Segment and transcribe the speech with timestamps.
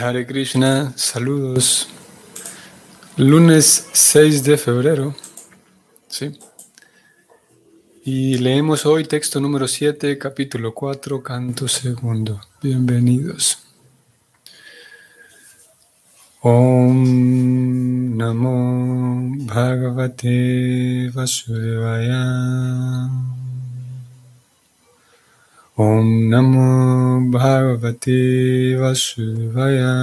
[0.00, 1.88] Hare Krishna, saludos.
[3.16, 5.16] Lunes 6 de febrero,
[6.06, 6.38] ¿sí?
[8.04, 12.40] Y leemos hoy texto número 7, capítulo 4, canto segundo.
[12.62, 13.58] Bienvenidos.
[16.42, 23.08] Om Namo Bhagavate Vasudevaya.
[25.78, 29.94] Om Namo Bhagavate Vasudevaya.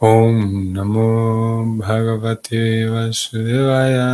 [0.00, 4.08] Om Namo Bhagavate Vasudevaya.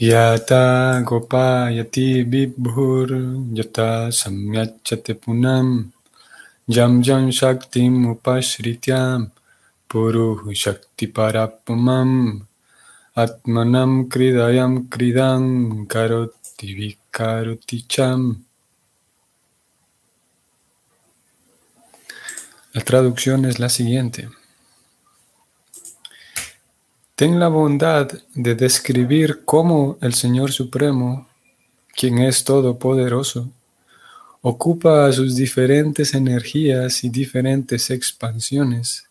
[0.00, 3.08] Yata Gopa Yati Vibhur
[3.54, 5.92] Yata Samyachate Punam
[6.68, 7.00] Jam
[9.92, 12.46] Jam Shaktim Upashrityam Puru Shakti Parapamam
[13.16, 18.44] Atmanam Kridayam Kridam Karoti Vikaroti Cham.
[22.72, 24.28] La traducción es la siguiente.
[27.16, 31.26] Ten la bondad de describir cómo el Señor Supremo,
[31.94, 33.50] quien es todopoderoso,
[34.42, 39.09] ocupa sus diferentes energías y diferentes expansiones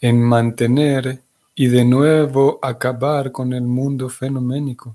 [0.00, 1.20] en mantener
[1.54, 4.94] y de nuevo acabar con el mundo fenoménico,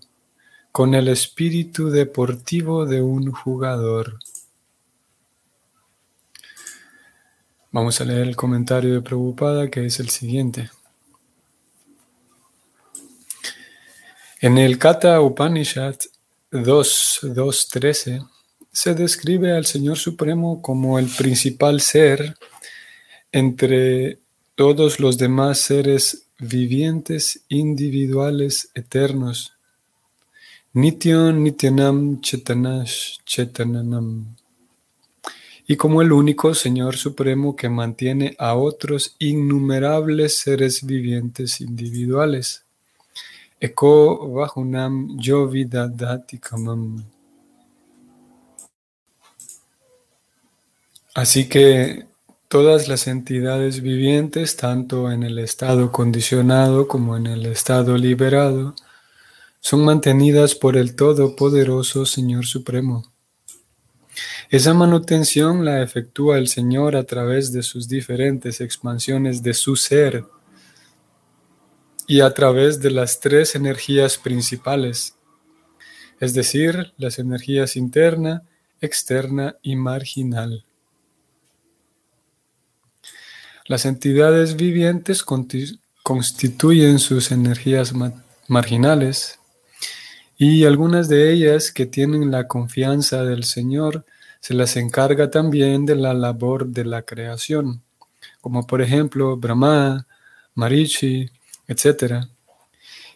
[0.71, 4.17] con el espíritu deportivo de un jugador.
[7.71, 10.69] Vamos a leer el comentario de Prabhupada que es el siguiente.
[14.41, 15.95] En el Kata Upanishad
[16.51, 18.27] 2.2.13
[18.71, 22.35] se describe al Señor Supremo como el principal ser
[23.31, 24.19] entre
[24.55, 29.53] todos los demás seres vivientes individuales eternos.
[30.73, 34.35] Nityon Nityanam Chetanash Chetananam.
[35.67, 42.63] Y como el único Señor Supremo que mantiene a otros innumerables seres vivientes individuales.
[43.59, 47.03] Eko Vahunam Yovidadatikam.
[51.13, 52.05] Así que
[52.55, 58.75] Todas las entidades vivientes, tanto en el estado condicionado como en el estado liberado,
[59.59, 63.11] son mantenidas por el Todopoderoso Señor Supremo.
[64.49, 70.23] Esa manutención la efectúa el Señor a través de sus diferentes expansiones de su ser
[72.07, 75.17] y a través de las tres energías principales,
[76.21, 78.43] es decir, las energías interna,
[78.79, 80.63] externa y marginal.
[83.67, 85.25] Las entidades vivientes
[86.03, 87.93] constituyen sus energías
[88.47, 89.39] marginales
[90.37, 94.05] y algunas de ellas que tienen la confianza del Señor
[94.39, 97.81] se las encarga también de la labor de la creación,
[98.39, 100.05] como por ejemplo Brahma,
[100.53, 101.27] Marichi,
[101.67, 102.25] etc.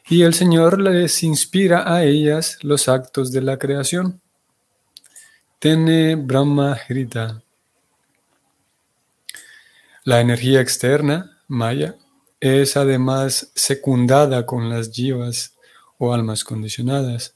[0.08, 4.20] Y el Señor les inspira a ellas los actos de la creación.
[5.60, 7.44] Tene Brahma Hrita.
[10.10, 11.96] La energía externa, Maya,
[12.40, 15.54] es además secundada con las jivas
[16.00, 17.36] o almas condicionadas.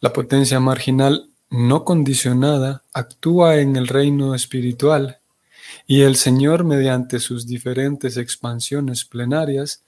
[0.00, 5.20] La potencia marginal no condicionada actúa en el reino espiritual
[5.86, 9.82] y el Señor mediante sus diferentes expansiones plenarias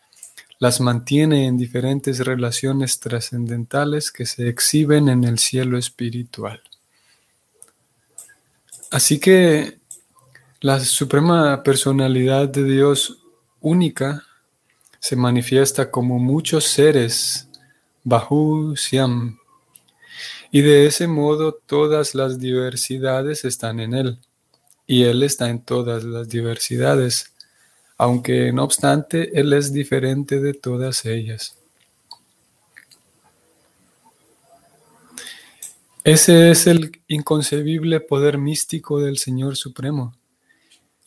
[0.61, 6.63] las mantiene en diferentes relaciones trascendentales que se exhiben en el cielo espiritual.
[8.91, 9.80] Así que
[10.63, 13.19] la suprema personalidad de Dios
[13.61, 14.23] única
[14.99, 17.49] se manifiesta como muchos seres,
[18.05, 19.39] Bahu Siam,
[20.51, 24.19] y de ese modo todas las diversidades están en Él,
[24.87, 27.33] y Él está en todas las diversidades,
[27.97, 31.57] aunque no obstante Él es diferente de todas ellas.
[36.05, 40.20] Ese es el inconcebible poder místico del Señor Supremo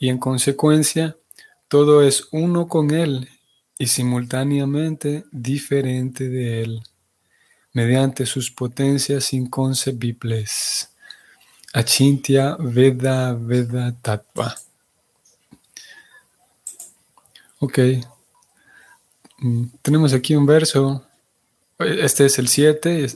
[0.04, 1.16] y en consecuencia
[1.70, 3.30] todo es uno con Él
[3.78, 6.84] y simultáneamente diferente de Él,
[7.72, 10.90] mediante sus potencias inconcebibles.
[11.72, 14.54] Achintya Veda Veda Tattva.
[17.60, 17.80] Ok.
[19.38, 21.08] Mm, tenemos aquí un verso.
[21.80, 23.08] Este es el 7.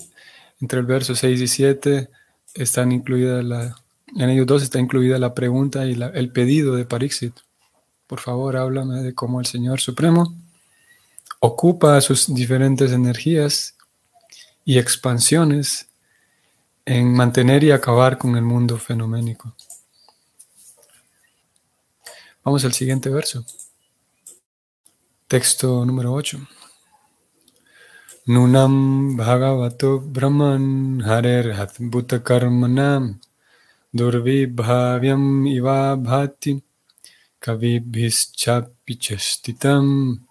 [0.61, 2.09] Entre el verso 6 y 7
[2.53, 3.75] están incluidas la
[4.15, 7.35] en ellos dos está incluida la pregunta y el pedido de Parixit.
[8.07, 10.33] Por favor, háblame de cómo el Señor Supremo
[11.39, 13.75] ocupa sus diferentes energías
[14.63, 15.87] y expansiones
[16.85, 19.53] en mantener y acabar con el mundo fenoménico.
[22.43, 23.45] Vamos al siguiente verso.
[25.27, 26.39] Texto número 8.
[28.27, 33.19] Nunam Bhagavato Brahman Harer Hatbhuta Karmanam
[33.93, 36.61] Durvibhavyam Iva Bhati
[37.39, 40.27] Kavibhischapichastitam.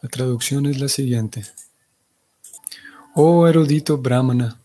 [0.00, 1.44] La traducción es la siguiente.
[3.14, 4.58] Oh erudito Brahmana,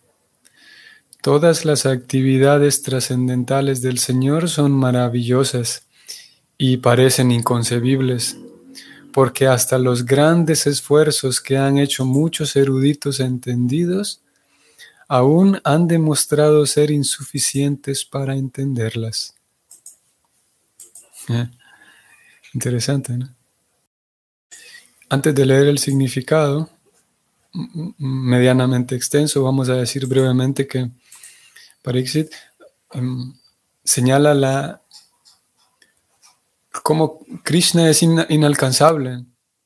[1.22, 5.86] todas las actividades trascendentales del Señor son maravillosas
[6.58, 8.38] y parecen inconcebibles,
[9.12, 14.22] porque hasta los grandes esfuerzos que han hecho muchos eruditos entendidos
[15.12, 19.36] aún han demostrado ser insuficientes para entenderlas.
[21.28, 21.50] Eh,
[22.54, 23.36] interesante, ¿no?
[25.10, 26.70] Antes de leer el significado,
[27.98, 30.90] medianamente extenso, vamos a decir brevemente que
[31.82, 32.32] Pariksit
[32.94, 33.34] em,
[33.84, 34.82] señala la
[36.84, 39.26] cómo Krishna es inalcanzable,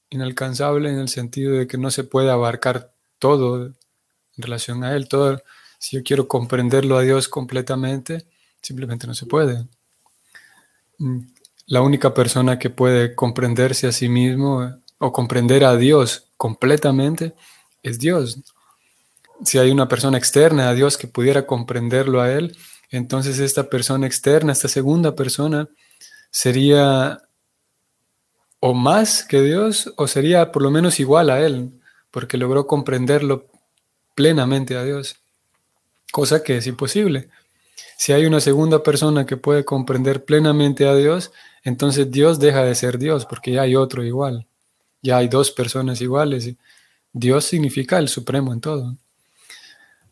[0.09, 3.75] inalcanzable en el sentido de que no se puede abarcar todo
[4.37, 5.41] en relación a él, todo,
[5.79, 8.27] si yo quiero comprenderlo a Dios completamente,
[8.61, 9.67] simplemente no se puede.
[10.97, 11.19] Mm,
[11.67, 17.35] la única persona que puede comprenderse a sí mismo o comprender a Dios completamente
[17.83, 18.39] es Dios.
[19.43, 22.55] Si hay una persona externa a Dios que pudiera comprenderlo a Él,
[22.89, 25.67] entonces esta persona externa, esta segunda persona,
[26.29, 27.19] sería
[28.59, 31.71] o más que Dios o sería por lo menos igual a Él,
[32.11, 33.47] porque logró comprenderlo
[34.15, 35.17] plenamente a Dios,
[36.11, 37.29] cosa que es imposible.
[37.97, 41.31] Si hay una segunda persona que puede comprender plenamente a Dios,
[41.63, 44.47] entonces Dios deja de ser Dios, porque ya hay otro igual,
[45.01, 46.55] ya hay dos personas iguales.
[47.13, 48.97] Dios significa el supremo en todo.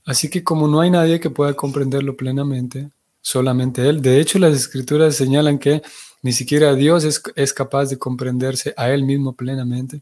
[0.05, 2.89] Así que como no hay nadie que pueda comprenderlo plenamente,
[3.21, 4.01] solamente Él.
[4.01, 5.81] De hecho, las escrituras señalan que
[6.21, 7.03] ni siquiera Dios
[7.35, 10.01] es, capaz de comprenderse a Él mismo plenamente.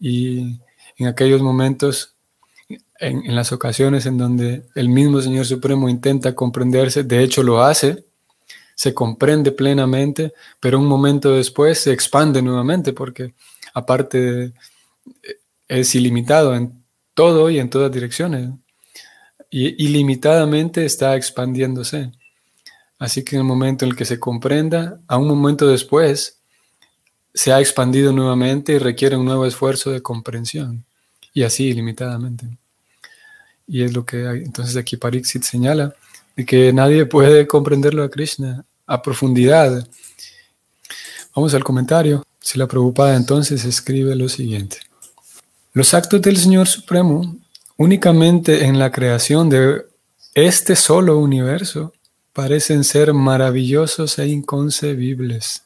[0.00, 0.60] Y
[0.96, 2.14] en aquellos momentos,
[2.98, 8.04] en, las ocasiones en donde el mismo Señor Supremo intenta comprenderse, de hecho lo hace,
[8.74, 13.34] se comprende plenamente, pero un momento después se expande nuevamente porque
[13.74, 14.52] aparte
[15.66, 16.84] es ilimitado en
[17.14, 18.50] todo y en todas direcciones.
[19.50, 22.12] Y ilimitadamente está expandiéndose.
[22.98, 26.40] Así que en el momento en el que se comprenda, a un momento después,
[27.34, 30.84] se ha expandido nuevamente y requiere un nuevo esfuerzo de comprensión.
[31.32, 32.46] Y así ilimitadamente.
[33.68, 35.94] Y es lo que entonces aquí Pariksit señala,
[36.34, 39.86] de que nadie puede comprenderlo a Krishna a profundidad.
[41.34, 42.24] Vamos al comentario.
[42.40, 44.78] Si la preocupada entonces escribe lo siguiente.
[45.74, 47.36] Los actos del Señor Supremo,
[47.76, 49.84] únicamente en la creación de
[50.34, 51.92] este solo universo,
[52.32, 55.62] parecen ser maravillosos e inconcebibles.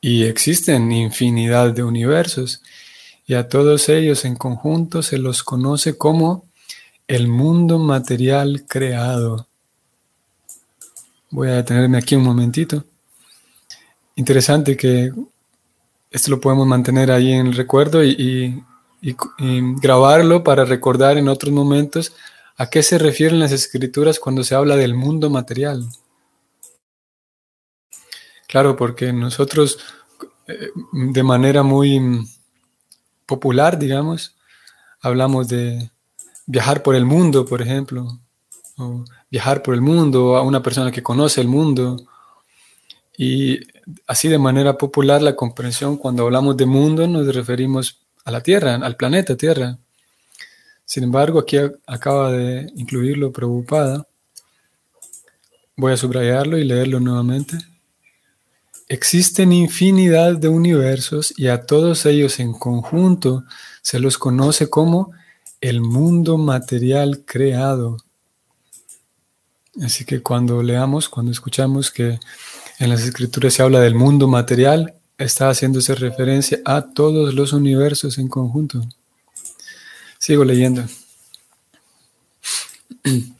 [0.00, 2.62] Y existen infinidad de universos,
[3.26, 6.44] y a todos ellos en conjunto se los conoce como
[7.06, 9.46] el mundo material creado.
[11.30, 12.84] Voy a detenerme aquí un momentito.
[14.16, 15.12] Interesante que
[16.10, 18.62] esto lo podemos mantener ahí en el recuerdo y,
[19.80, 22.14] grabarlo para recordar en otros momentos
[22.56, 25.88] a qué se refieren las escrituras cuando se habla del mundo material.
[28.46, 29.78] Claro, porque nosotros
[30.46, 31.98] eh, de manera muy
[33.32, 34.36] popular, digamos,
[35.00, 35.90] hablamos de
[36.44, 38.20] viajar por el mundo, por ejemplo,
[38.76, 41.96] o viajar por el mundo, a una persona que conoce el mundo,
[43.16, 43.58] y
[44.06, 48.74] así de manera popular la comprensión, cuando hablamos de mundo nos referimos a la Tierra,
[48.74, 49.78] al planeta Tierra.
[50.84, 54.06] Sin embargo, aquí acaba de incluirlo preocupada.
[55.74, 57.56] Voy a subrayarlo y leerlo nuevamente.
[58.92, 63.44] Existen infinidad de universos y a todos ellos en conjunto
[63.80, 65.12] se los conoce como
[65.62, 67.96] el mundo material creado.
[69.82, 72.20] Así que cuando leamos, cuando escuchamos que
[72.78, 78.18] en las escrituras se habla del mundo material, está haciéndose referencia a todos los universos
[78.18, 78.86] en conjunto.
[80.18, 80.84] Sigo leyendo.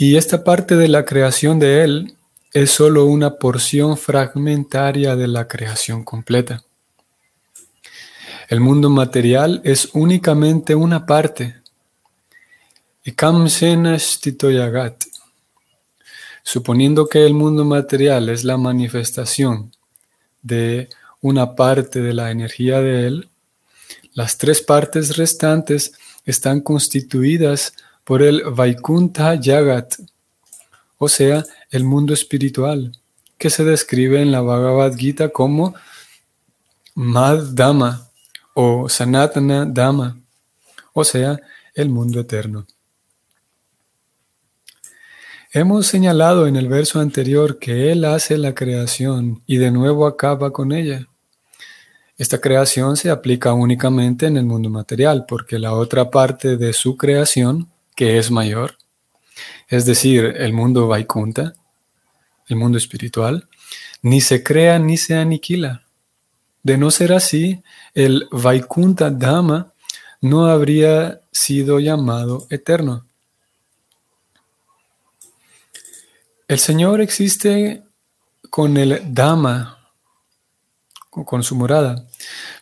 [0.00, 2.17] Y esta parte de la creación de Él
[2.52, 6.64] es solo una porción fragmentaria de la creación completa.
[8.48, 11.56] El mundo material es únicamente una parte.
[13.04, 15.04] Y yagat
[16.42, 19.70] Suponiendo que el mundo material es la manifestación
[20.42, 20.88] de
[21.20, 23.28] una parte de la energía de él,
[24.14, 25.92] Las tres partes restantes
[26.24, 27.74] están constituidas
[28.04, 29.94] por el Vaikunta Yagat,
[30.98, 32.92] o sea, el mundo espiritual,
[33.38, 35.74] que se describe en la Bhagavad Gita como
[36.94, 38.08] Mad Dhamma
[38.54, 40.20] o Sanatana Dhamma,
[40.92, 41.38] o sea,
[41.74, 42.66] el mundo eterno.
[45.52, 50.52] Hemos señalado en el verso anterior que Él hace la creación y de nuevo acaba
[50.52, 51.06] con ella.
[52.18, 56.96] Esta creación se aplica únicamente en el mundo material, porque la otra parte de su
[56.96, 58.76] creación, que es mayor,
[59.68, 61.52] es decir, el mundo Vaikunta,
[62.46, 63.48] el mundo espiritual,
[64.02, 65.84] ni se crea ni se aniquila.
[66.62, 67.62] De no ser así,
[67.94, 69.72] el Vaikunta Dhamma
[70.22, 73.06] no habría sido llamado eterno.
[76.48, 77.82] El Señor existe
[78.48, 79.92] con el Dhamma,
[81.10, 82.06] con su morada.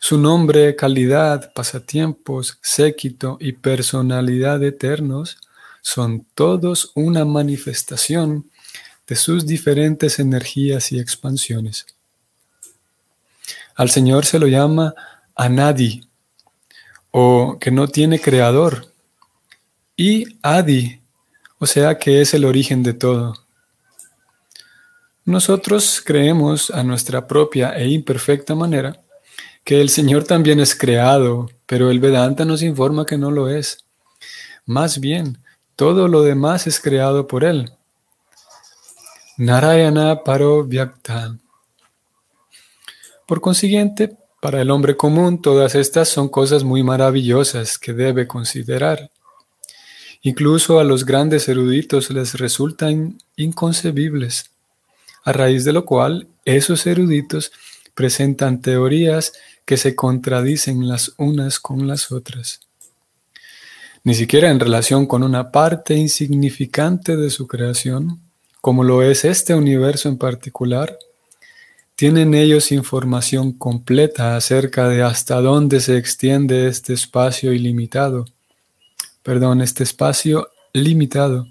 [0.01, 5.37] Su nombre, calidad, pasatiempos, séquito y personalidad eternos
[5.87, 8.51] son todos una manifestación
[9.07, 11.85] de sus diferentes energías y expansiones.
[13.73, 14.93] Al Señor se lo llama
[15.33, 16.01] Anadi,
[17.11, 18.91] o que no tiene creador,
[19.95, 20.99] y Adi,
[21.57, 23.33] o sea que es el origen de todo.
[25.23, 29.01] Nosotros creemos a nuestra propia e imperfecta manera
[29.63, 33.85] que el Señor también es creado, pero el Vedanta nos informa que no lo es.
[34.65, 35.37] Más bien,
[35.77, 37.71] todo lo demás es creado por Él.
[39.37, 41.37] Narayana Paro Vyakta.
[43.27, 49.11] Por consiguiente, para el hombre común todas estas son cosas muy maravillosas que debe considerar.
[50.23, 54.49] Incluso a los grandes eruditos les resultan inconcebibles
[55.25, 57.51] a raíz de lo cual esos eruditos
[57.93, 59.33] presentan teorías
[59.65, 62.66] que se contradicen las unas con las otras.
[64.07, 68.21] Ni siquiera en relación con una parte insignificante de su creación,
[68.61, 70.97] como lo es este universo en particular,
[71.97, 78.23] tienen ellos información completa acerca de hasta dónde se extiende este espacio ilimitado,
[79.23, 81.45] perdón, este espacio limitado,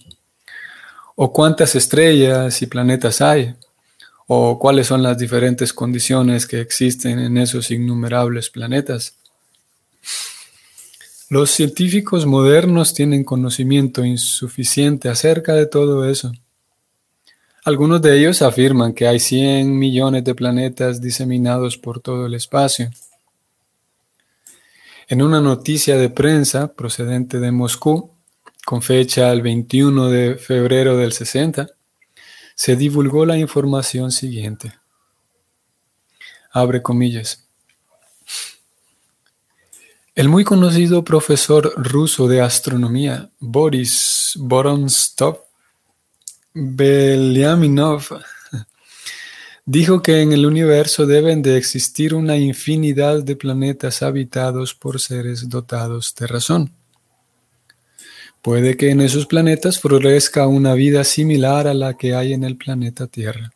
[1.15, 3.55] o cuántas estrellas y planetas hay,
[4.29, 9.13] o cuáles son las diferentes condiciones que existen en esos innumerables planetas.
[11.29, 16.31] Los científicos modernos tienen conocimiento insuficiente acerca de todo eso.
[17.65, 22.91] Algunos de ellos afirman que hay 100 millones de planetas diseminados por todo el espacio.
[25.09, 28.13] En una noticia de prensa procedente de Moscú,
[28.65, 31.67] con fecha el 21 de febrero del 60,
[32.55, 34.75] se divulgó la información siguiente.
[36.53, 37.46] Abre comillas.
[40.17, 45.41] El muy conocido profesor ruso de astronomía, Boris Vorontsov
[46.55, 48.03] Belyaminov,
[49.67, 55.51] dijo que en el universo deben de existir una infinidad de planetas habitados por seres
[55.51, 56.73] dotados de razón.
[58.41, 62.57] Puede que en esos planetas florezca una vida similar a la que hay en el
[62.57, 63.53] planeta Tierra.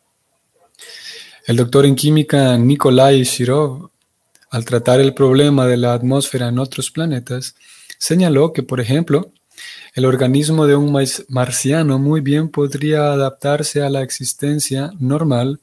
[1.47, 3.90] El doctor en química Nikolai Shirov,
[4.51, 7.55] al tratar el problema de la atmósfera en otros planetas,
[7.97, 9.31] señaló que, por ejemplo,
[9.95, 10.95] el organismo de un
[11.29, 15.59] marciano muy bien podría adaptarse a la existencia normal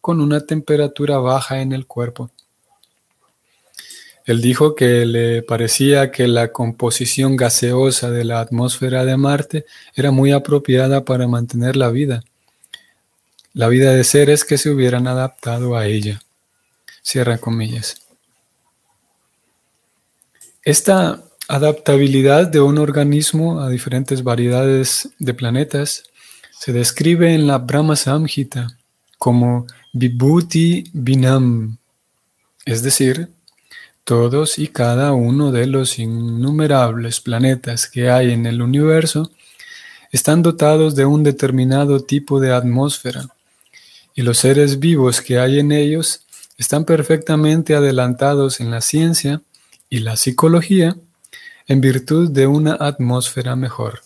[0.00, 2.30] con una temperatura baja en el cuerpo.
[4.26, 10.10] Él dijo que le parecía que la composición gaseosa de la atmósfera de Marte era
[10.10, 12.22] muy apropiada para mantener la vida,
[13.54, 16.20] la vida de seres que se hubieran adaptado a ella.
[17.02, 18.05] Cierra comillas.
[20.66, 26.02] Esta adaptabilidad de un organismo a diferentes variedades de planetas
[26.58, 28.76] se describe en la Brahma Samhita
[29.16, 31.78] como Vibhuti Binam,
[32.64, 33.28] es decir,
[34.02, 39.30] todos y cada uno de los innumerables planetas que hay en el universo
[40.10, 43.28] están dotados de un determinado tipo de atmósfera
[44.16, 46.26] y los seres vivos que hay en ellos
[46.58, 49.42] están perfectamente adelantados en la ciencia
[49.88, 50.96] y la psicología
[51.66, 54.02] en virtud de una atmósfera mejor.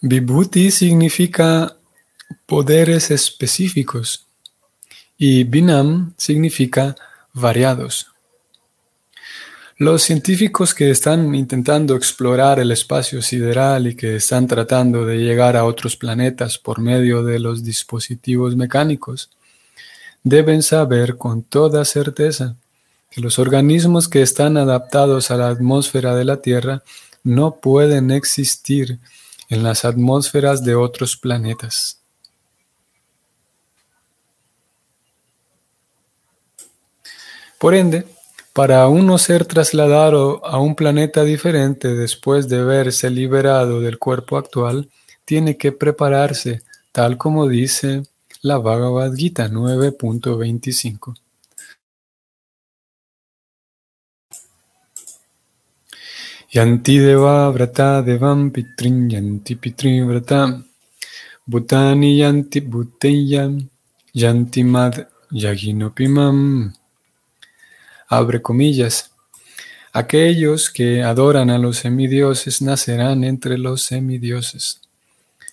[0.00, 1.76] Vibhuti significa
[2.46, 4.26] poderes específicos
[5.16, 6.94] y Binam significa
[7.32, 8.06] variados.
[9.76, 15.56] Los científicos que están intentando explorar el espacio sideral y que están tratando de llegar
[15.56, 19.30] a otros planetas por medio de los dispositivos mecánicos
[20.24, 22.56] deben saber con toda certeza
[23.10, 26.82] que los organismos que están adaptados a la atmósfera de la Tierra
[27.24, 28.98] no pueden existir
[29.48, 32.00] en las atmósferas de otros planetas.
[37.58, 38.06] Por ende,
[38.52, 44.90] para uno ser trasladado a un planeta diferente después de verse liberado del cuerpo actual,
[45.24, 46.62] tiene que prepararse,
[46.92, 48.02] tal como dice
[48.42, 51.18] la Bhagavad Gita 9.25.
[56.50, 60.64] Yanti deva vrata devam pitrin yanti pitrin vrata
[61.46, 63.68] bhutani yanti bhuteyam
[64.14, 64.94] yanti mad
[65.30, 66.72] yaginopimam.
[68.08, 69.10] Abre comillas.
[69.92, 74.80] Aquellos que adoran a los semidioses nacerán entre los semidioses.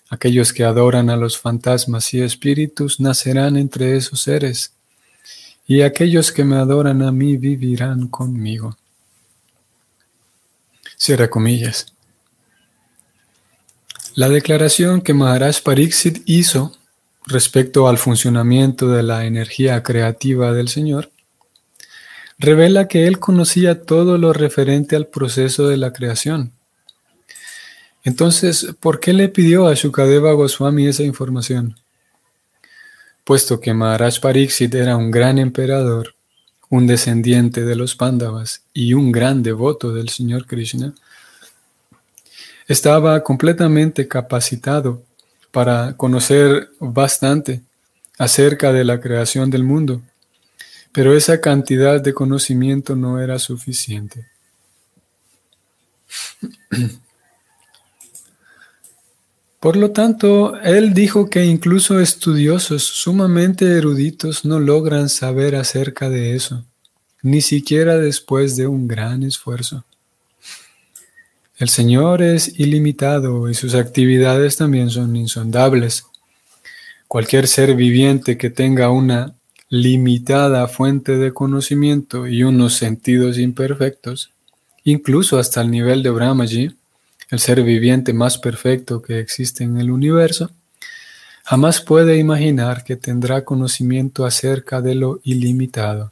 [0.10, 4.72] Aquellos que adoran a los fantasmas y espíritus nacerán entre esos seres.
[5.68, 8.78] Y aquellos que me adoran a mí vivirán conmigo.
[10.98, 11.94] Cierra comillas.
[14.16, 16.78] La declaración que Maharaj Pariksit hizo
[17.26, 21.12] respecto al funcionamiento de la energía creativa del Señor
[22.38, 26.54] revela que él conocía todo lo referente al proceso de la creación.
[28.04, 31.76] Entonces, ¿por qué le pidió a Shukadeva Goswami esa información?
[33.24, 36.15] Puesto que Maharaj Pariksit era un gran emperador,
[36.76, 40.94] un descendiente de los Pandavas y un gran devoto del Señor Krishna,
[42.68, 45.04] estaba completamente capacitado
[45.52, 47.62] para conocer bastante
[48.18, 50.02] acerca de la creación del mundo
[50.96, 54.28] pero esa cantidad de conocimiento no era suficiente.
[59.66, 66.36] Por lo tanto, él dijo que incluso estudiosos sumamente eruditos no logran saber acerca de
[66.36, 66.64] eso,
[67.24, 69.84] ni siquiera después de un gran esfuerzo.
[71.58, 76.06] El Señor es ilimitado y sus actividades también son insondables.
[77.08, 79.34] Cualquier ser viviente que tenga una
[79.70, 84.30] limitada fuente de conocimiento y unos sentidos imperfectos,
[84.84, 86.76] incluso hasta el nivel de Brahmaji,
[87.30, 90.52] el ser viviente más perfecto que existe en el universo,
[91.44, 96.12] jamás puede imaginar que tendrá conocimiento acerca de lo ilimitado.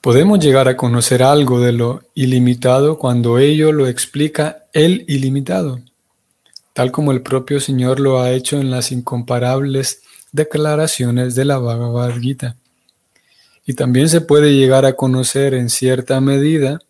[0.00, 5.80] Podemos llegar a conocer algo de lo ilimitado cuando ello lo explica el ilimitado
[6.72, 12.18] tal como el propio Señor lo ha hecho en las incomparables declaraciones de la Bhagavad
[12.18, 12.56] Gita.
[13.70, 16.80] Y también se puede llegar a conocer en cierta medida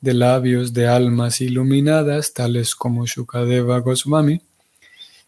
[0.00, 4.42] de labios de almas iluminadas, tales como Shukadeva Goswami,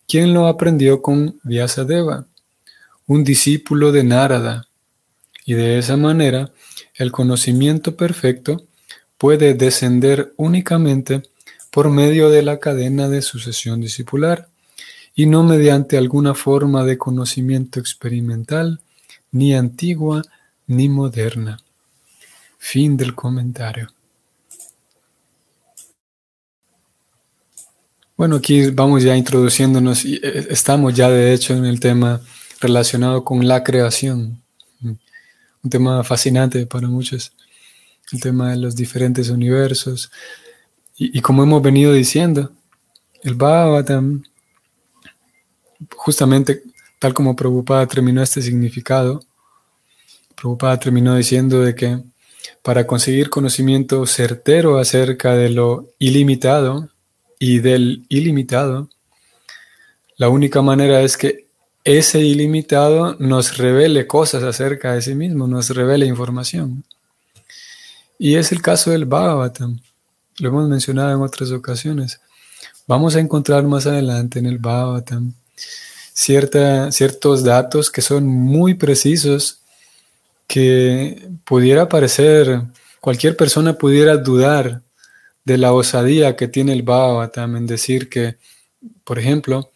[0.08, 2.26] quien lo aprendió con Vyasadeva,
[3.06, 4.66] un discípulo de Narada,
[5.46, 6.50] y de esa manera
[6.96, 8.66] el conocimiento perfecto
[9.18, 11.22] puede descender únicamente
[11.70, 14.48] por medio de la cadena de sucesión discipular
[15.14, 18.80] y no mediante alguna forma de conocimiento experimental,
[19.30, 20.24] ni antigua
[20.68, 21.58] ni moderna.
[22.58, 23.88] Fin del comentario.
[28.16, 32.20] Bueno, aquí vamos ya introduciéndonos y eh, estamos ya de hecho en el tema
[32.60, 34.42] relacionado con la creación.
[34.80, 37.32] Un tema fascinante para muchos,
[38.12, 40.10] el tema de los diferentes universos,
[41.00, 42.50] y, como hemos venido diciendo,
[43.22, 44.24] el Bhagavatam,
[45.94, 46.64] justamente
[46.98, 49.20] tal como Prabhupada terminó este significado,
[50.40, 51.98] Prabhupada terminó diciendo de que
[52.62, 56.88] para conseguir conocimiento certero acerca de lo ilimitado
[57.38, 58.88] y del ilimitado,
[60.16, 61.46] la única manera es que
[61.84, 66.84] ese ilimitado nos revele cosas acerca de sí mismo, nos revele información.
[68.18, 69.78] Y es el caso del Bhagavatam
[70.38, 72.20] lo hemos mencionado en otras ocasiones.
[72.86, 75.34] Vamos a encontrar más adelante en el Bhagavatam
[76.14, 79.60] ciertos datos que son muy precisos,
[80.48, 82.62] que pudiera parecer,
[83.00, 84.82] cualquier persona pudiera dudar
[85.44, 88.38] de la osadía que tiene el Bhagavatam en decir que,
[89.04, 89.70] por ejemplo,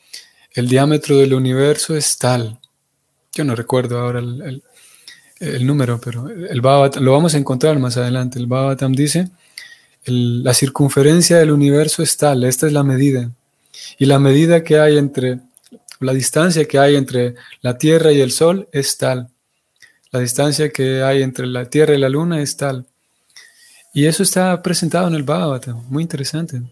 [0.52, 2.58] el diámetro del universo es tal.
[3.32, 4.62] Yo no recuerdo ahora el,
[5.66, 8.40] número, pero el Bhagavatam, lo vamos a encontrar más adelante.
[8.40, 9.30] El Bhagavatam dice
[10.04, 13.30] la circunferencia del universo es tal, esta es la medida.
[13.98, 15.40] Y la medida que hay entre,
[16.00, 19.28] la distancia que hay entre la Tierra y el Sol es tal.
[20.12, 22.86] La distancia que hay entre la Tierra y la Luna es tal.
[23.94, 26.62] Y eso está presentado en el Bhagavatam, muy interesante.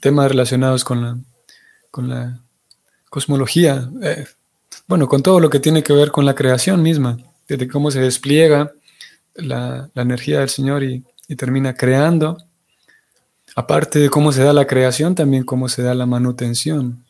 [0.00, 1.18] Temas relacionados con la,
[1.90, 2.40] con la
[3.08, 4.26] cosmología, eh,
[4.86, 7.16] bueno, con todo lo que tiene que ver con la creación misma,
[7.48, 8.72] desde cómo se despliega
[9.34, 12.36] la, energía del Señor y, y termina creando.
[13.56, 17.04] Aparte de cómo se da la creación, también cómo se da la manutención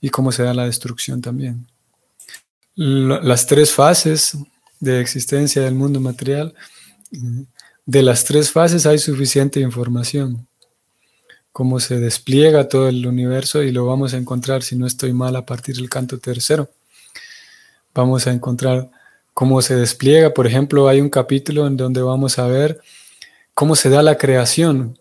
[0.00, 1.66] y cómo se da la destrucción también.
[2.80, 4.38] Las tres fases
[4.78, 6.54] de existencia del mundo material,
[7.84, 10.46] de las tres fases hay suficiente información.
[11.50, 15.34] Cómo se despliega todo el universo y lo vamos a encontrar, si no estoy mal,
[15.34, 16.70] a partir del canto tercero.
[17.94, 18.88] Vamos a encontrar
[19.34, 20.32] cómo se despliega.
[20.32, 22.80] Por ejemplo, hay un capítulo en donde vamos a ver
[23.54, 24.96] cómo se da la creación.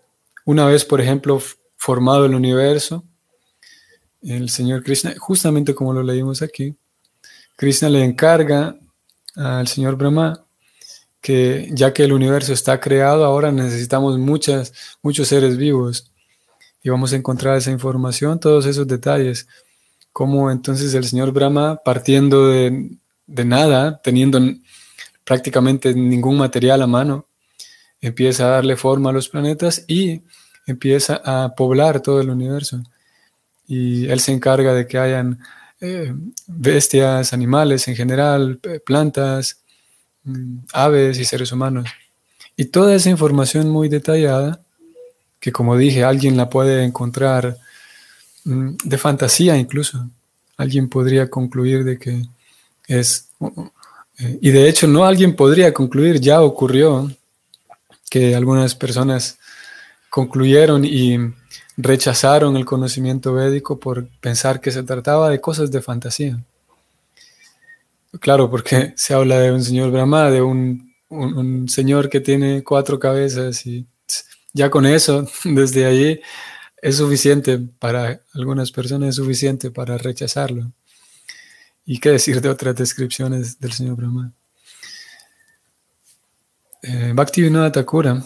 [0.45, 1.39] Una vez, por ejemplo,
[1.75, 3.03] formado el universo,
[4.23, 6.75] el Señor Krishna, justamente como lo leímos aquí,
[7.57, 8.77] Krishna le encarga
[9.35, 10.45] al Señor Brahma
[11.19, 16.11] que ya que el universo está creado, ahora necesitamos muchos seres vivos.
[16.83, 19.47] Y vamos a encontrar esa información, todos esos detalles.
[20.13, 22.91] Como entonces el Señor Brahma, partiendo de,
[23.25, 24.39] de nada, teniendo
[25.25, 27.25] prácticamente ningún material a mano,
[27.99, 30.21] empieza a darle forma a los planetas y
[30.67, 32.83] empieza a poblar todo el universo.
[33.67, 35.39] Y él se encarga de que hayan
[35.79, 36.13] eh,
[36.47, 39.59] bestias, animales en general, plantas,
[40.23, 41.89] mm, aves y seres humanos.
[42.55, 44.61] Y toda esa información muy detallada,
[45.39, 47.57] que como dije, alguien la puede encontrar
[48.45, 50.09] mm, de fantasía incluso.
[50.57, 52.23] Alguien podría concluir de que
[52.87, 53.29] es...
[54.19, 57.11] Eh, y de hecho no alguien podría concluir, ya ocurrió
[58.09, 59.37] que algunas personas
[60.09, 61.19] concluyeron y
[61.77, 66.43] rechazaron el conocimiento védico por pensar que se trataba de cosas de fantasía.
[68.19, 70.87] Claro, porque se habla de un señor Brahma, de un,
[71.69, 73.85] señor que tiene cuatro cabezas y
[74.53, 76.19] ya con eso, desde allí,
[76.81, 80.71] es suficiente para algunas personas, es suficiente para rechazarlo.
[81.85, 84.33] ¿Y qué decir de otras descripciones del señor Brahma?
[86.81, 88.23] Eh, Bhaktivinoda Thakura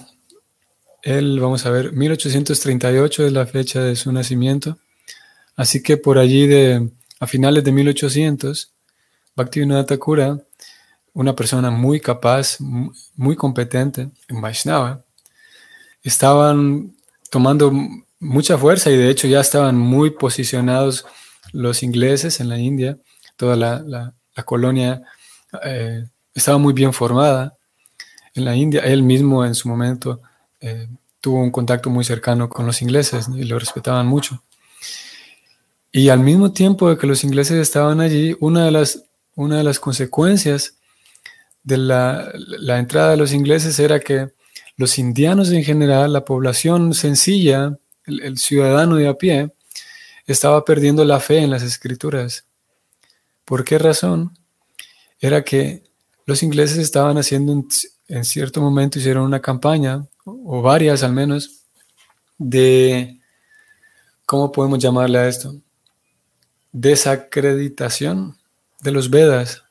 [1.02, 4.78] él, vamos a ver, 1838 es la fecha de su nacimiento.
[5.56, 8.74] Así que por allí de a finales de 1800,
[9.36, 10.40] Bhaktivinoda Thakura,
[11.14, 15.04] una persona muy capaz, muy competente en Vaishnava,
[16.04, 16.96] estaban
[17.30, 17.72] tomando
[18.20, 21.06] mucha fuerza y de hecho ya estaban muy posicionados
[21.52, 22.98] los ingleses en la India,
[23.36, 24.14] toda la,
[24.46, 25.04] colonia
[25.64, 27.56] eh, estaba muy bien formada
[28.34, 28.82] en la India.
[28.82, 30.22] Él mismo en su momento
[30.62, 30.88] eh,
[31.20, 34.44] tuvo un contacto muy cercano con los ingleses y lo respetaban mucho.
[35.92, 39.04] Y al mismo tiempo de que los ingleses estaban allí, una de las,
[39.36, 40.76] una de las consecuencias
[41.64, 42.32] de la,
[42.80, 44.30] entrada de los ingleses era que
[44.78, 49.52] los indianos en general, la población sencilla, el, ciudadano de a pie,
[50.26, 52.46] estaba perdiendo la fe en las escrituras.
[53.44, 54.38] ¿Por qué razón?
[55.20, 55.84] Era que
[56.26, 57.66] los ingleses estaban haciendo,
[58.08, 61.64] en cierto momento hicieron una campaña o varias al menos,
[62.38, 63.20] de,
[64.26, 65.56] ¿cómo podemos llamarle a esto?
[66.72, 68.38] Desacreditación
[68.82, 69.64] de los Vedas.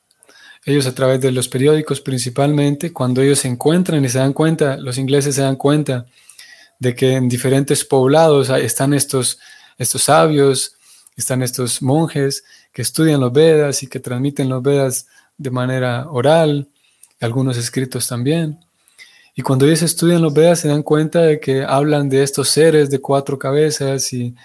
[0.65, 4.77] Ellos a través de los periódicos principalmente, cuando ellos se encuentran y se dan cuenta,
[4.77, 6.05] los ingleses se dan cuenta
[6.79, 9.39] de que en diferentes poblados están estos,
[9.77, 10.75] estos sabios,
[11.15, 16.69] están estos monjes que estudian los Vedas y que transmiten los Vedas de manera oral,
[17.19, 18.59] algunos escritos también.
[19.35, 22.89] Y cuando ellos estudian los Vedas se dan cuenta de que hablan de estos seres
[22.89, 24.35] de cuatro cabezas y,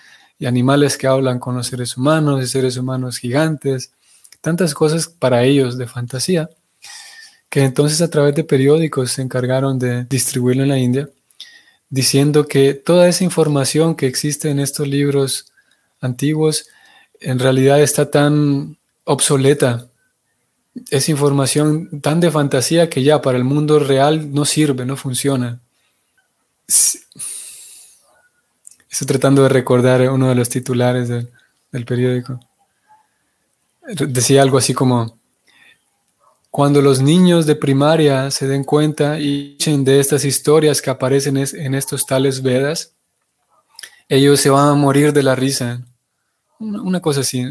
[0.44, 3.92] animales que hablan con los seres humanos y seres humanos gigantes,
[4.42, 6.50] tantas cosas para ellos de fantasía,
[7.48, 11.08] que entonces a través de periódicos se encargaron de distribuirlo en la India,
[11.88, 15.52] diciendo que toda esa información que existe en estos libros
[16.00, 16.68] antiguos
[17.20, 19.88] en realidad está tan obsoleta
[20.90, 25.60] es información tan de fantasía que ya para el mundo real no sirve, no funciona.
[26.66, 27.00] Estoy
[29.06, 32.40] tratando de recordar uno de los titulares del, periódico.
[33.86, 35.18] Decía algo así como,
[36.50, 41.74] cuando los niños de primaria se den cuenta y de estas historias que aparecen en
[41.74, 42.94] estos tales Vedas,
[44.08, 45.84] ellos se van a morir de la risa.
[46.58, 47.44] Una cosa así.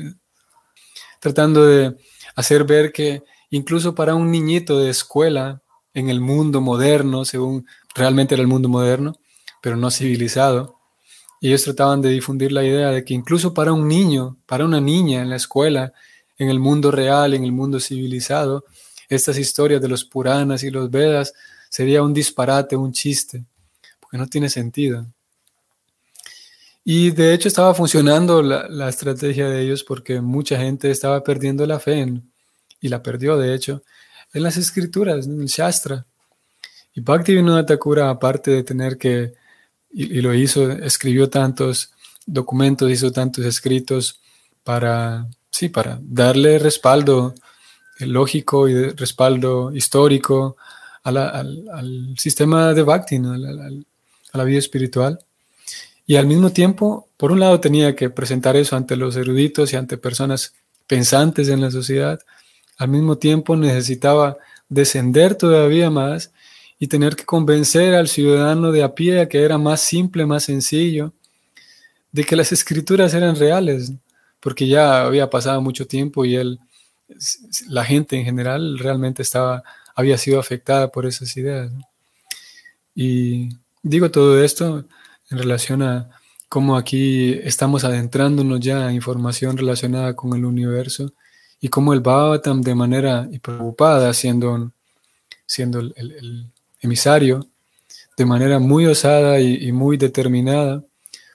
[1.20, 1.96] Tratando de
[2.36, 5.62] hacer ver que incluso para un niñito de escuela
[5.94, 9.18] en el mundo moderno, según realmente era el mundo moderno,
[9.62, 10.76] pero no civilizado,
[11.42, 15.22] ellos trataban de difundir la idea de que incluso para un niño, para una niña
[15.22, 15.94] en la escuela,
[16.38, 18.66] en el mundo real, en el mundo civilizado,
[19.10, 21.34] estas historias de los Puranas y los Vedas
[21.70, 23.46] sería un disparate, un chiste,
[24.00, 25.06] porque no tiene sentido.
[26.88, 31.80] Y de hecho estaba funcionando la, estrategia de ellos porque mucha gente estaba perdiendo la
[31.80, 32.32] fe en,
[32.80, 33.82] y la perdió de hecho
[34.34, 36.06] en las escrituras, en el Shastra.
[36.94, 39.34] Y Bhaktivinoda Thakura, aparte de tener que,
[39.92, 41.92] y, lo hizo, escribió tantos
[42.28, 44.22] documentos, hizo tantos escritos
[44.64, 47.34] para, sí, para darle respaldo
[48.00, 50.58] lógico y respaldo histórico
[51.02, 55.18] al, sistema de Bhakti, a la vida espiritual.
[56.08, 59.76] Y al mismo tiempo, por un lado tenía que presentar eso ante los eruditos y
[59.76, 60.54] ante personas
[60.88, 62.20] pensantes en la sociedad,
[62.78, 64.38] al mismo tiempo necesitaba
[64.70, 66.32] descender todavía más
[66.78, 71.14] y tener que convencer al ciudadano de a pie que era más simple, más sencillo,
[72.12, 73.94] de que las escrituras eran reales,
[74.40, 76.60] porque ya había pasado mucho tiempo y él,
[77.68, 79.64] la gente en general realmente estaba,
[79.96, 81.72] había sido afectada por esas ideas.
[82.94, 83.50] Y
[83.82, 84.86] digo todo esto
[85.30, 86.10] en relación a
[86.50, 91.12] cómo aquí estamos adentrándonos ya a información relacionada con el universo
[91.60, 94.72] y cómo el Bhavatam de manera preocupada, siendo,
[95.46, 97.48] siendo el, emisario,
[98.16, 100.84] de manera muy osada y, muy determinada,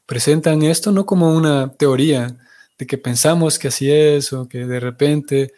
[0.07, 2.37] presentan esto no como una teoría
[2.79, 5.53] de que pensamos que así es o que de repente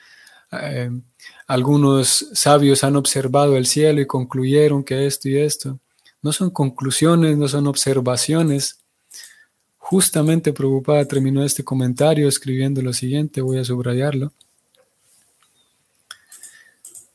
[0.50, 0.90] eh,
[1.46, 5.78] algunos sabios han observado el cielo y concluyeron que esto y esto,
[6.22, 8.78] no son conclusiones, no son observaciones.
[9.76, 14.32] Justamente preocupada terminó este comentario escribiendo lo siguiente, voy a subrayarlo.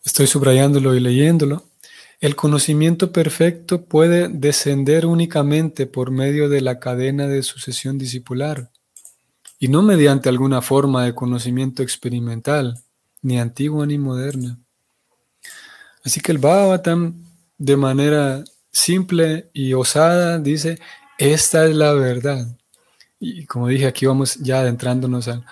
[0.03, 1.63] Estoy subrayándolo y leyéndolo.
[2.19, 8.71] El conocimiento perfecto puede descender únicamente por medio de la cadena de sucesión discipular
[9.59, 12.79] y no mediante alguna forma de conocimiento experimental,
[13.21, 14.59] ni antigua ni moderna.
[16.03, 17.23] Así que el Bhagavatam,
[17.57, 18.43] de manera
[18.77, 20.79] simple y osada, dice,
[21.17, 22.47] esta es la verdad.
[23.19, 25.43] Y como dije, aquí vamos ya adentrándonos a,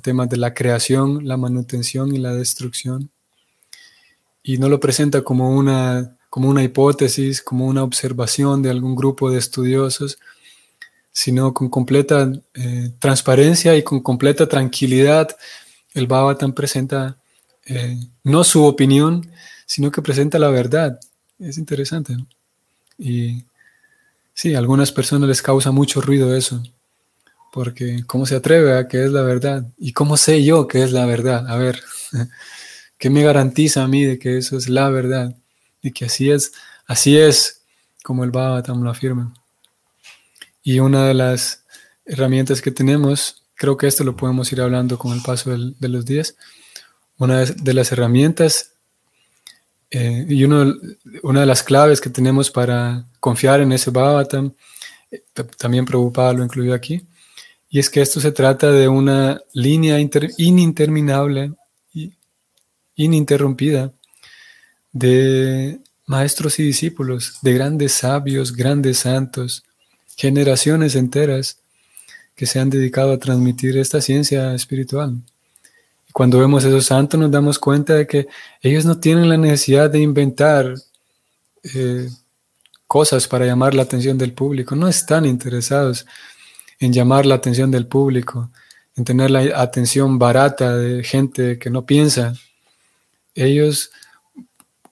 [0.00, 3.10] temas de la creación, la manutención y la destrucción.
[4.42, 9.30] Y no lo presenta como una, como una hipótesis, como una observación de algún grupo
[9.30, 10.18] de estudiosos,
[11.10, 15.36] sino con completa eh, transparencia y con completa tranquilidad.
[15.92, 17.18] El Bhavatan presenta
[17.66, 19.30] eh, no su opinión,
[19.66, 20.98] sino que presenta la verdad.
[21.38, 22.16] Es interesante.
[22.16, 22.26] ¿no?
[23.02, 23.46] Y
[24.32, 26.62] sí, a algunas personas les causa mucho ruido eso,
[27.52, 29.66] porque ¿cómo se atreve a que es la verdad?
[29.76, 31.48] ¿Y cómo sé yo que es la verdad?
[31.48, 31.82] A ver,
[32.98, 35.34] ¿qué me garantiza a mí de que eso es la verdad?
[35.82, 36.52] Y que así es,
[36.86, 37.62] así es
[38.04, 39.34] como el Bhavatam lo afirma.
[40.62, 41.64] Y una de las
[42.04, 46.04] herramientas que tenemos, creo que esto lo podemos ir hablando con el paso de los
[46.04, 46.36] días,
[47.18, 48.71] una de las herramientas
[49.94, 50.74] eh, y uno,
[51.22, 54.54] una de las claves que tenemos para confiar en ese Bhavatam,
[55.10, 55.22] eh,
[55.58, 57.06] también Prabhupada lo incluyó aquí,
[57.68, 59.98] y es que esto se trata de una línea
[60.38, 61.52] ininterminable,
[62.96, 63.92] ininterrumpida,
[64.92, 69.62] de maestros y discípulos, de grandes sabios, grandes santos,
[70.16, 71.58] generaciones enteras
[72.34, 75.20] que se han dedicado a transmitir esta ciencia espiritual.
[76.12, 78.28] Cuando vemos esos santos nos damos cuenta de que
[78.60, 80.74] ellos no tienen la necesidad de inventar
[81.62, 82.08] eh,
[82.86, 86.06] cosas para llamar la atención del público, no están interesados
[86.78, 88.50] en llamar la atención del público,
[88.96, 92.34] en tener la atención barata de gente que no piensa.
[93.34, 93.90] Ellos,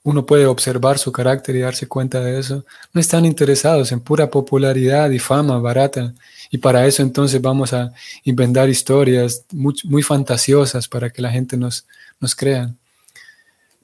[0.02, 4.30] uno puede observar su carácter y darse cuenta de eso, no están interesados en pura
[4.30, 6.14] popularidad y fama barata.
[6.51, 7.93] Y para eso entonces vamos a
[8.25, 11.87] inventar historias muy, fantasiosas para que la gente nos,
[12.19, 12.75] nos crea.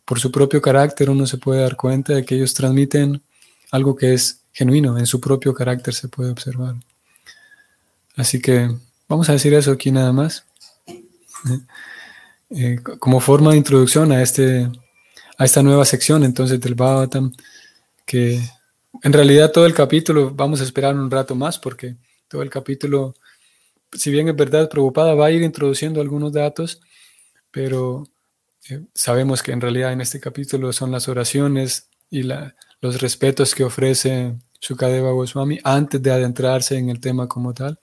[0.05, 3.23] Por su propio carácter uno se puede dar cuenta de que ellos transmiten
[3.71, 6.75] algo que es genuino, en su propio carácter se puede observar.
[8.17, 8.71] Así que
[9.09, 10.45] vamos a decir eso aquí nada más.
[12.51, 14.71] Eh, como forma de introducción a, este,
[15.37, 17.33] a esta nueva sección entonces del Bhavatam,
[18.05, 18.41] que
[19.03, 21.97] en realidad todo el capítulo vamos a esperar un rato más porque
[22.29, 23.15] todo el capítulo,
[23.93, 26.81] si bien es verdad, preocupada, va a ir introduciendo algunos datos,
[27.51, 28.09] pero
[28.69, 33.65] eh, sabemos que en realidad en este capítulo son las oraciones y los respetos que
[33.65, 37.79] ofrece Sukadeva Goswami antes de adentrarse en el tema como tal,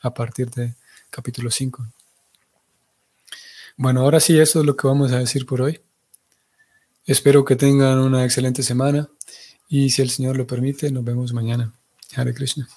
[0.00, 0.74] a partir de
[1.10, 1.86] capítulo 5.
[3.76, 5.80] Bueno, ahora sí, eso es lo que vamos a decir por hoy.
[7.04, 9.08] Espero que tengan una excelente semana
[9.68, 11.72] y si el Señor lo permite, nos vemos mañana.
[12.14, 12.68] Hare Krishna.